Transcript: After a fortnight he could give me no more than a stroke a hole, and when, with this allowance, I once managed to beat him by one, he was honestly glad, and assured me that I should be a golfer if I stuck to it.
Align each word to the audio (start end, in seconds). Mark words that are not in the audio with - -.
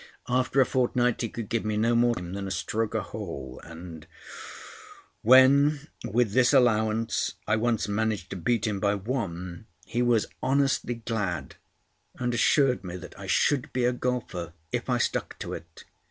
After 0.27 0.59
a 0.59 0.65
fortnight 0.65 1.21
he 1.21 1.29
could 1.29 1.47
give 1.47 1.63
me 1.63 1.77
no 1.77 1.93
more 1.93 2.15
than 2.15 2.47
a 2.47 2.49
stroke 2.49 2.95
a 2.95 3.03
hole, 3.03 3.61
and 3.63 4.07
when, 5.21 5.81
with 6.03 6.31
this 6.33 6.53
allowance, 6.53 7.35
I 7.47 7.55
once 7.57 7.87
managed 7.87 8.31
to 8.31 8.35
beat 8.35 8.65
him 8.65 8.79
by 8.79 8.95
one, 8.95 9.67
he 9.85 10.01
was 10.01 10.25
honestly 10.41 10.95
glad, 10.95 11.57
and 12.15 12.33
assured 12.33 12.83
me 12.83 12.97
that 12.97 13.13
I 13.19 13.27
should 13.27 13.71
be 13.73 13.85
a 13.85 13.93
golfer 13.93 14.53
if 14.71 14.89
I 14.89 14.97
stuck 14.97 15.37
to 15.37 15.53
it. 15.53 15.83